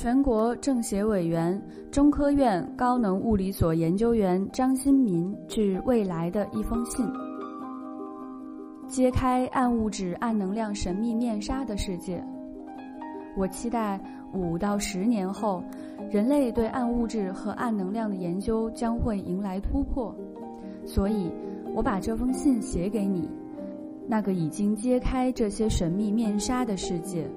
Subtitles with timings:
[0.00, 7.04] 全国政协委员、中科院高能物理所研究员张新民致未来的一封信：
[8.86, 12.24] 揭开暗物质、暗能量神秘面纱的世界。
[13.36, 14.00] 我期待
[14.32, 15.64] 五到十年后，
[16.12, 20.14] 人类对暗物质和暗能量的研究将会迎来突破。
[20.86, 21.28] 所以，
[21.74, 23.28] 我把这封信写给你，
[24.06, 27.28] 那个已经揭开这些神秘面纱的世界。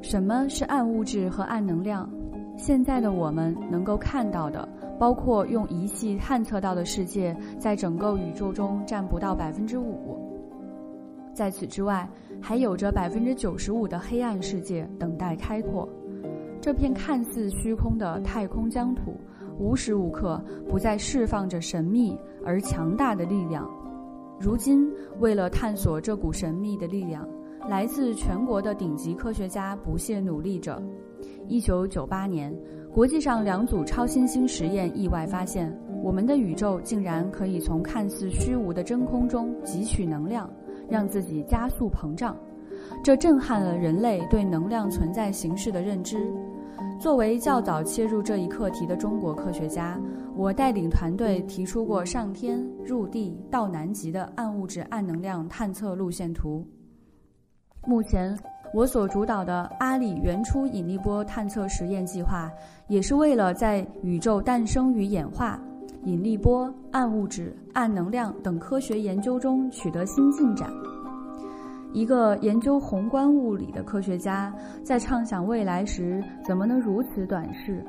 [0.00, 2.08] 什么是暗物质和暗能量？
[2.56, 10.18] 现在的我们能够看到的，包括用仪器探测到的世界，在整个宇宙中占不到百分之五。
[11.34, 12.08] 在此之外，
[12.40, 15.88] 还有着百分之九十五的黑暗世界等待开拓。
[16.60, 19.16] 这片看似虚空的太空疆土，
[19.58, 23.68] 无时无刻不在释放着神秘而强大的力量。
[24.40, 24.88] 如今，
[25.20, 27.28] 为了探索这股神秘的力量。
[27.66, 30.82] 来自全国的顶级科学家不懈努力着。
[31.48, 32.54] 一九九八年，
[32.92, 40.48] 国际上两组超新星实验意外发现，我们的宇宙竟然可以从看似虚无的真空中汲取能量，
[40.88, 42.36] 让自己加速膨胀。
[43.02, 46.32] 这震撼了人类对能量存在形式的认知。
[47.00, 50.00] 作为较早切入这一课题的中国科学家，
[50.36, 56.64] 我带领团队提出过上天、入地、到南极的暗物质、暗能量探测路线图。
[57.88, 58.38] 目前，
[58.74, 62.52] 我所主导的阿里原初引力波探测实验计划，
[62.86, 65.58] 也是为了在宇宙诞生与演化、
[66.04, 70.70] 引力波、暗物质、暗能量等科学研究中取得新进展。
[71.94, 77.82] 一个研究宏观物理的科学家，在畅想未来时，怎么能如此短视？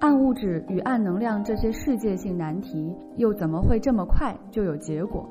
[0.00, 5.24] 暗物质与暗能量这些世界性难题，又怎么会这么快就有结果？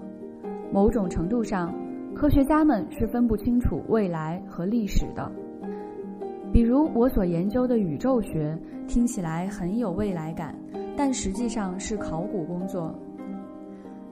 [0.71, 1.69] 某种程度上。
[2.16, 5.30] 科学家们是分不清楚未来和历史的。
[6.53, 10.56] 比如我所研究的宇宙学，听起来很有未来感，
[10.96, 12.94] 但实际上是考古工作。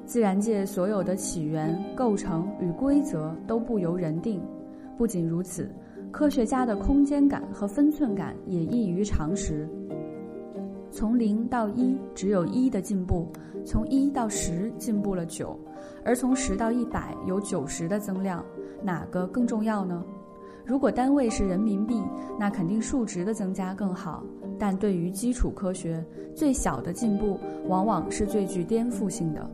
[0.04, 4.42] 自然界所有的起源、构成与规则都不由人定。
[4.98, 5.72] 不仅如此，
[6.12, 9.70] 科学家的空间感和分寸感也异于常识。
[10.92, 13.26] 从零到一，只有一的进步；
[13.66, 15.58] 从一到十，进步了九。
[16.04, 18.44] 而从十到一百有九十的增量，
[18.84, 20.04] 哪个更重要呢？
[20.66, 22.04] 如果单位是人民币，
[22.38, 24.24] 那肯定数值的增加更好。
[24.60, 26.04] 但对于基础科学，
[26.36, 29.50] 最小的进步往往是最具颠覆性的。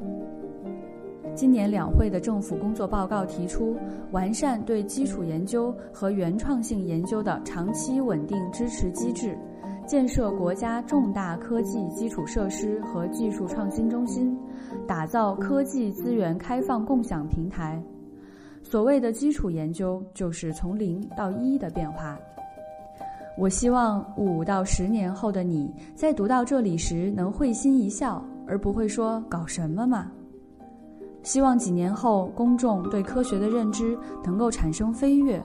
[1.35, 3.77] 今年两会的政府工作报告提出，
[4.11, 9.37] 完善对基础研究和原创性研究的长期稳定支持机制。
[9.87, 14.37] 建设国家重大科技基础设施和技术创新中心，
[14.85, 17.81] 打造科技资源开放共享平台。
[18.61, 22.19] 所谓的基础研究，就是从零到一的变化。
[23.37, 30.11] 我希望五到十年后的你在读到这里时能会心一笑，而不会说“搞什么嘛”。
[31.23, 35.41] 希望几年后公众对科学的认知能够产生飞跃。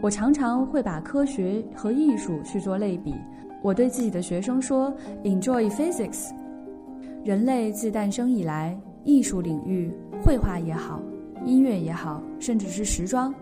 [0.00, 3.14] 我常常会把科学和艺术去做类比。
[3.62, 6.30] 我对自己的学生说：“Enjoy physics。”
[7.24, 9.90] 人类自诞生以来，艺术领域，
[10.22, 11.00] 绘画也好，
[11.46, 13.34] 音乐也好，甚至是时装，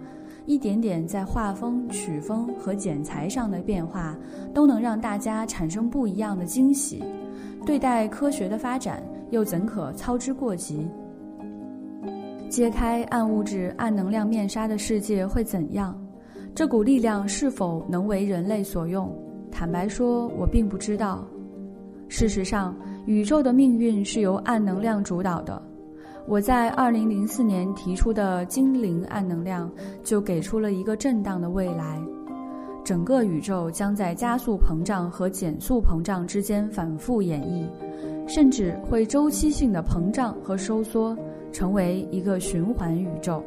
[0.47, 4.17] 一点点在画风、曲风和剪裁上的变化，
[4.55, 7.03] 都能让大家产生不一样的惊喜。
[7.67, 10.89] 对待科学的发展，又怎可操之过急？
[12.49, 15.97] 揭开暗物质、暗能量面纱的世界会怎样？
[16.55, 19.11] 这股力量是否能为人类所用？
[19.51, 21.27] 坦白说，我并不知道。
[22.09, 22.77] 事实上，
[23.07, 25.61] 宇宙的命运是由暗能量主导的。
[26.29, 29.71] 我在2004年提出的精灵暗能量，
[30.05, 31.99] 就给出了一个震荡的未来。
[32.85, 37.67] 整个宇宙将在加速膨胀和减速膨胀之间反复演绎，
[38.29, 41.17] 甚至会周期性的膨胀和收缩，
[41.51, 43.43] 成为一个循环宇宙。